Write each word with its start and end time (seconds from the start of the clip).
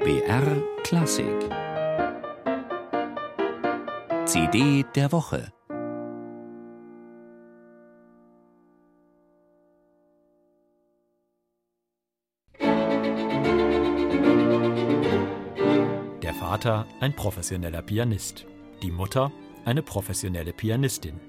BR 0.00 0.62
Klassik. 0.84 1.26
CD 4.26 4.84
der 4.94 5.10
Woche. 5.10 5.52
Der 16.22 16.34
Vater 16.34 16.86
ein 17.00 17.14
professioneller 17.16 17.82
Pianist, 17.82 18.46
die 18.82 18.92
Mutter 18.92 19.32
eine 19.64 19.82
professionelle 19.82 20.52
Pianistin. 20.52 21.20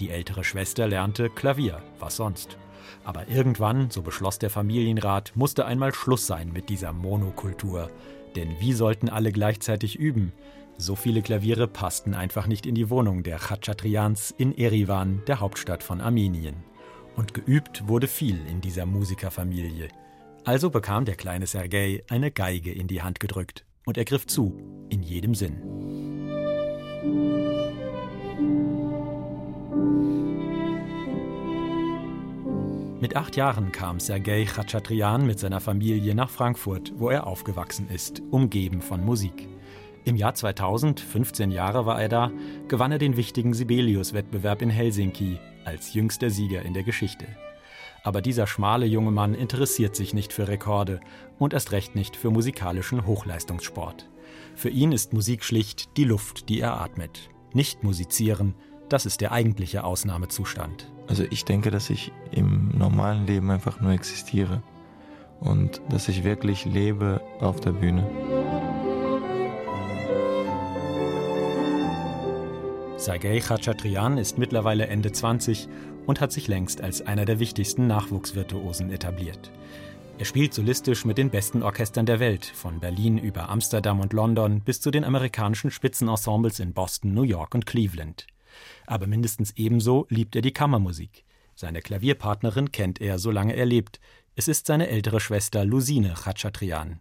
Die 0.00 0.10
ältere 0.10 0.44
Schwester 0.44 0.88
lernte 0.88 1.30
Klavier, 1.30 1.82
was 1.98 2.16
sonst. 2.16 2.56
Aber 3.04 3.28
irgendwann, 3.28 3.90
so 3.90 4.02
beschloss 4.02 4.38
der 4.38 4.50
Familienrat, 4.50 5.32
musste 5.34 5.66
einmal 5.66 5.94
Schluss 5.94 6.26
sein 6.26 6.52
mit 6.52 6.68
dieser 6.68 6.92
Monokultur. 6.92 7.90
Denn 8.34 8.58
wie 8.58 8.72
sollten 8.72 9.08
alle 9.08 9.30
gleichzeitig 9.30 9.96
üben? 9.96 10.32
So 10.76 10.96
viele 10.96 11.22
Klaviere 11.22 11.68
passten 11.68 12.14
einfach 12.14 12.46
nicht 12.46 12.66
in 12.66 12.74
die 12.74 12.90
Wohnung 12.90 13.22
der 13.22 13.38
Khachatrians 13.38 14.34
in 14.36 14.56
Erivan, 14.56 15.22
der 15.26 15.40
Hauptstadt 15.40 15.82
von 15.84 16.00
Armenien. 16.00 16.56
Und 17.16 17.32
geübt 17.32 17.86
wurde 17.86 18.08
viel 18.08 18.40
in 18.50 18.60
dieser 18.60 18.86
Musikerfamilie. 18.86 19.88
Also 20.44 20.70
bekam 20.70 21.04
der 21.04 21.14
kleine 21.14 21.46
Sergei 21.46 22.02
eine 22.10 22.32
Geige 22.32 22.72
in 22.72 22.88
die 22.88 23.02
Hand 23.02 23.20
gedrückt 23.20 23.64
und 23.86 23.96
er 23.96 24.04
griff 24.04 24.26
zu, 24.26 24.58
in 24.90 25.02
jedem 25.02 25.34
Sinn. 25.34 25.62
Mit 33.04 33.16
acht 33.16 33.36
Jahren 33.36 33.70
kam 33.70 34.00
Sergei 34.00 34.46
Khachatrian 34.46 35.26
mit 35.26 35.38
seiner 35.38 35.60
Familie 35.60 36.14
nach 36.14 36.30
Frankfurt, 36.30 36.94
wo 36.96 37.10
er 37.10 37.26
aufgewachsen 37.26 37.86
ist, 37.90 38.22
umgeben 38.30 38.80
von 38.80 39.04
Musik. 39.04 39.46
Im 40.06 40.16
Jahr 40.16 40.32
2000, 40.32 41.00
15 41.00 41.50
Jahre 41.50 41.84
war 41.84 42.00
er 42.00 42.08
da, 42.08 42.32
gewann 42.66 42.92
er 42.92 42.98
den 42.98 43.18
wichtigen 43.18 43.52
Sibelius-Wettbewerb 43.52 44.62
in 44.62 44.70
Helsinki 44.70 45.38
als 45.66 45.92
jüngster 45.92 46.30
Sieger 46.30 46.62
in 46.62 46.72
der 46.72 46.82
Geschichte. 46.82 47.26
Aber 48.04 48.22
dieser 48.22 48.46
schmale 48.46 48.86
junge 48.86 49.10
Mann 49.10 49.34
interessiert 49.34 49.94
sich 49.94 50.14
nicht 50.14 50.32
für 50.32 50.48
Rekorde 50.48 51.00
und 51.38 51.52
erst 51.52 51.72
recht 51.72 51.94
nicht 51.94 52.16
für 52.16 52.30
musikalischen 52.30 53.04
Hochleistungssport. 53.04 54.08
Für 54.54 54.70
ihn 54.70 54.92
ist 54.92 55.12
Musik 55.12 55.44
schlicht 55.44 55.98
die 55.98 56.04
Luft, 56.04 56.48
die 56.48 56.60
er 56.60 56.80
atmet. 56.80 57.28
Nicht 57.52 57.84
musizieren, 57.84 58.54
das 58.88 59.06
ist 59.06 59.20
der 59.20 59.32
eigentliche 59.32 59.84
Ausnahmezustand. 59.84 60.90
Also 61.06 61.24
ich 61.30 61.44
denke, 61.44 61.70
dass 61.70 61.90
ich 61.90 62.12
im 62.30 62.70
normalen 62.76 63.26
Leben 63.26 63.50
einfach 63.50 63.80
nur 63.80 63.92
existiere 63.92 64.62
und 65.40 65.80
dass 65.90 66.08
ich 66.08 66.24
wirklich 66.24 66.64
lebe 66.64 67.20
auf 67.40 67.60
der 67.60 67.72
Bühne. 67.72 68.08
Sergei 72.96 73.38
Khachatrian 73.40 74.16
ist 74.16 74.38
mittlerweile 74.38 74.86
Ende 74.86 75.12
20 75.12 75.68
und 76.06 76.20
hat 76.20 76.32
sich 76.32 76.48
längst 76.48 76.80
als 76.80 77.02
einer 77.02 77.26
der 77.26 77.38
wichtigsten 77.38 77.86
Nachwuchsvirtuosen 77.86 78.90
etabliert. 78.90 79.50
Er 80.16 80.24
spielt 80.24 80.54
solistisch 80.54 81.04
mit 81.04 81.18
den 81.18 81.28
besten 81.28 81.62
Orchestern 81.62 82.06
der 82.06 82.20
Welt, 82.20 82.46
von 82.46 82.78
Berlin 82.78 83.18
über 83.18 83.48
Amsterdam 83.48 84.00
und 84.00 84.12
London 84.12 84.60
bis 84.60 84.80
zu 84.80 84.90
den 84.90 85.04
amerikanischen 85.04 85.70
Spitzenensembles 85.70 86.60
in 86.60 86.72
Boston, 86.72 87.12
New 87.12 87.24
York 87.24 87.54
und 87.54 87.66
Cleveland. 87.66 88.26
Aber 88.86 89.06
mindestens 89.06 89.52
ebenso 89.56 90.06
liebt 90.08 90.36
er 90.36 90.42
die 90.42 90.52
Kammermusik. 90.52 91.24
Seine 91.54 91.82
Klavierpartnerin 91.82 92.72
kennt 92.72 93.00
er, 93.00 93.18
solange 93.18 93.54
er 93.54 93.66
lebt. 93.66 94.00
Es 94.36 94.48
ist 94.48 94.66
seine 94.66 94.88
ältere 94.88 95.20
Schwester 95.20 95.64
Lusine 95.64 96.14
Khachatrian. 96.14 97.00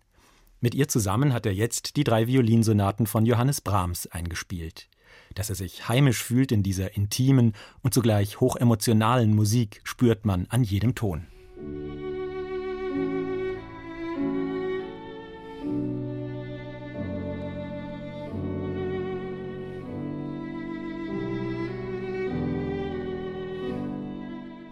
Mit 0.59 0.75
ihr 0.75 0.87
zusammen 0.87 1.33
hat 1.33 1.45
er 1.45 1.53
jetzt 1.53 1.97
die 1.97 2.03
drei 2.03 2.27
Violinsonaten 2.27 3.07
von 3.07 3.25
Johannes 3.25 3.59
Brahms 3.61 4.07
eingespielt. 4.07 4.87
Dass 5.35 5.49
er 5.49 5.55
sich 5.55 5.89
heimisch 5.89 6.23
fühlt 6.23 6.51
in 6.51 6.63
dieser 6.63 6.95
intimen 6.95 7.53
und 7.81 7.93
zugleich 7.93 8.39
hochemotionalen 8.39 9.35
Musik, 9.35 9.81
spürt 9.83 10.25
man 10.25 10.45
an 10.49 10.63
jedem 10.63 10.95
Ton. 10.95 11.27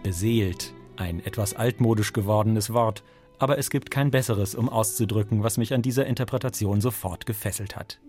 Beseelt, 0.03 0.73
ein 0.97 1.23
etwas 1.25 1.53
altmodisch 1.53 2.11
gewordenes 2.11 2.73
Wort, 2.73 3.03
aber 3.37 3.57
es 3.59 3.69
gibt 3.69 3.91
kein 3.91 4.09
besseres, 4.09 4.55
um 4.55 4.67
auszudrücken, 4.67 5.43
was 5.43 5.57
mich 5.57 5.73
an 5.73 5.83
dieser 5.83 6.07
Interpretation 6.07 6.81
sofort 6.81 7.25
gefesselt 7.25 7.75
hat. 7.75 7.99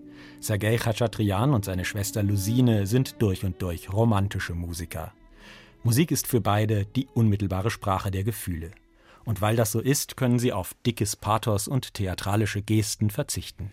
Sergei 0.40 0.76
Khachatrian 0.76 1.52
und 1.52 1.64
seine 1.64 1.84
Schwester 1.84 2.22
Lusine 2.22 2.86
sind 2.86 3.20
durch 3.20 3.44
und 3.44 3.60
durch 3.60 3.92
romantische 3.92 4.54
Musiker. 4.54 5.12
Musik 5.82 6.10
ist 6.10 6.26
für 6.26 6.40
beide 6.40 6.86
die 6.86 7.08
unmittelbare 7.12 7.70
Sprache 7.70 8.10
der 8.10 8.24
Gefühle. 8.24 8.70
Und 9.24 9.40
weil 9.40 9.56
das 9.56 9.72
so 9.72 9.80
ist, 9.80 10.16
können 10.16 10.38
sie 10.38 10.52
auf 10.52 10.74
dickes 10.86 11.16
Pathos 11.16 11.68
und 11.68 11.94
theatralische 11.94 12.62
Gesten 12.62 13.10
verzichten. 13.10 13.70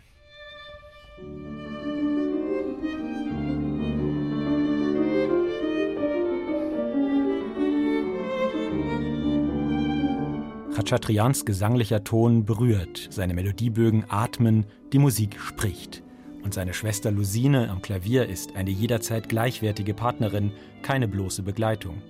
Khachatrians 10.79 11.43
gesanglicher 11.43 12.05
Ton 12.05 12.45
berührt, 12.45 13.09
seine 13.11 13.33
Melodiebögen 13.33 14.05
atmen, 14.07 14.65
die 14.93 14.97
Musik 14.97 15.37
spricht. 15.37 16.03
Und 16.41 16.53
seine 16.53 16.73
Schwester 16.73 17.11
Lusine 17.11 17.69
am 17.69 17.81
Klavier 17.81 18.29
ist 18.29 18.55
eine 18.55 18.69
jederzeit 18.69 19.27
gleichwertige 19.27 19.93
Partnerin, 19.93 20.53
keine 20.81 21.09
bloße 21.09 21.43
Begleitung. 21.43 22.01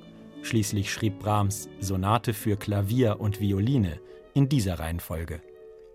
Schließlich 0.44 0.94
schrieb 0.94 1.18
Brahms 1.18 1.68
Sonate 1.80 2.31
für 2.35 2.57
Klavier 2.57 3.19
und 3.19 3.41
Violine 3.41 4.00
in 4.35 4.50
dieser 4.50 4.78
Reihenfolge. 4.78 5.41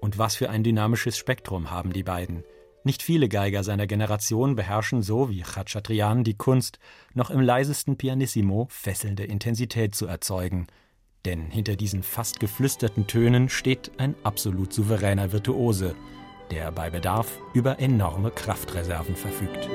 Und 0.00 0.18
was 0.18 0.34
für 0.34 0.50
ein 0.50 0.64
dynamisches 0.64 1.16
Spektrum 1.16 1.70
haben 1.70 1.92
die 1.92 2.02
beiden. 2.02 2.42
Nicht 2.82 3.04
viele 3.04 3.28
Geiger 3.28 3.62
seiner 3.62 3.86
Generation 3.86 4.56
beherrschen 4.56 5.04
so 5.04 5.30
wie 5.30 5.42
Khachatrian 5.42 6.24
die 6.24 6.36
Kunst, 6.36 6.80
noch 7.14 7.30
im 7.30 7.40
leisesten 7.40 7.96
Pianissimo 7.96 8.66
fesselnde 8.68 9.22
Intensität 9.22 9.94
zu 9.94 10.06
erzeugen. 10.06 10.66
Denn 11.24 11.50
hinter 11.50 11.76
diesen 11.76 12.02
fast 12.02 12.38
geflüsterten 12.40 13.06
Tönen 13.06 13.48
steht 13.48 13.92
ein 13.98 14.14
absolut 14.24 14.72
souveräner 14.72 15.32
Virtuose, 15.32 15.94
der 16.50 16.70
bei 16.70 16.90
Bedarf 16.90 17.38
über 17.54 17.78
enorme 17.78 18.30
Kraftreserven 18.30 19.16
verfügt. 19.16 19.68